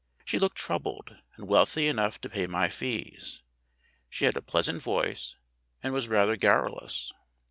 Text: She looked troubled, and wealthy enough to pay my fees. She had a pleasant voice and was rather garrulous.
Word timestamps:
She 0.25 0.39
looked 0.39 0.57
troubled, 0.57 1.15
and 1.35 1.47
wealthy 1.47 1.87
enough 1.87 2.19
to 2.21 2.29
pay 2.29 2.47
my 2.47 2.69
fees. 2.69 3.43
She 4.09 4.25
had 4.25 4.35
a 4.35 4.41
pleasant 4.41 4.81
voice 4.81 5.35
and 5.83 5.93
was 5.93 6.07
rather 6.07 6.35
garrulous. 6.37 7.13